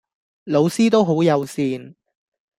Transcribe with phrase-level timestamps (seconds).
[0.45, 1.93] 老師都好友善⠀